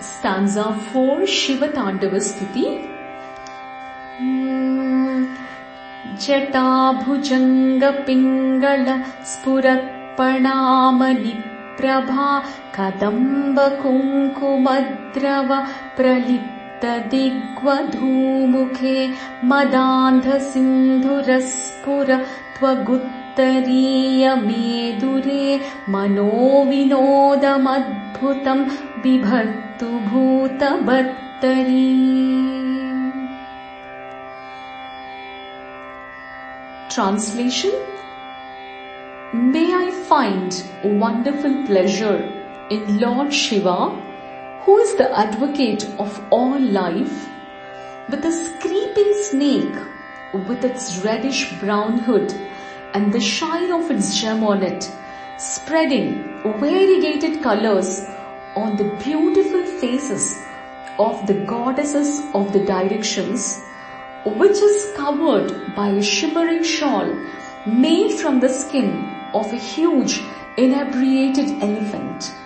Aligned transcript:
stanza 0.00 0.04
stanza 0.04 0.58
of 0.58 0.80
four 0.92 1.26
Shivatandavastuti 1.26 2.64
जटाभुजङ्गपिङ्गल 6.24 8.86
स्फुरपणामलिप्रभा 9.30 12.28
कदम्ब 12.76 13.58
कुङ्कुमद्रव 13.82 15.50
प्रलि 15.96 16.38
प्रलिप्तदिग्वधूमुखे 16.82 18.96
मदान्धसिन्धुरस्फुर 19.50 22.08
त्वगुत्तरीयमेदुरे 22.56 25.44
मनोविनोदमद्भुतं 25.94 28.60
बिभर्तु 29.02 29.90
भूतभर्तरी 30.10 31.90
Translation 36.96 37.74
May 39.34 39.74
I 39.74 39.90
find 40.08 40.50
wonderful 40.82 41.66
pleasure 41.66 42.18
in 42.70 43.00
Lord 43.00 43.34
Shiva, 43.34 43.90
who 44.66 44.78
is 44.78 44.94
the 44.96 45.08
advocate 45.24 45.84
of 45.98 46.20
all 46.30 46.45
life, 46.58 47.28
with 48.08 48.24
a 48.24 48.58
creeping 48.60 49.12
snake 49.24 49.76
with 50.32 50.64
its 50.64 50.98
reddish 50.98 51.58
brown 51.60 51.98
hood 51.98 52.32
and 52.94 53.12
the 53.12 53.20
shine 53.20 53.72
of 53.72 53.90
its 53.90 54.14
gem 54.16 54.44
on 54.44 54.62
it, 54.62 54.90
spreading 55.36 56.40
variegated 56.60 57.42
colors 57.42 58.08
on 58.54 58.76
the 58.76 58.84
beautiful 59.04 59.64
faces 59.80 60.46
of 60.98 61.26
the 61.26 61.34
goddesses 61.34 62.30
of 62.34 62.52
the 62.52 62.64
directions, 62.64 63.68
which 64.24 64.56
is 64.56 64.92
covered 64.96 65.74
by 65.74 65.88
a 65.88 66.02
shimmering 66.02 66.62
shawl 66.62 67.14
made 67.66 68.12
from 68.18 68.40
the 68.40 68.48
skin 68.48 69.28
of 69.34 69.52
a 69.52 69.56
huge 69.56 70.22
inebriated 70.56 71.62
elephant. 71.62 72.45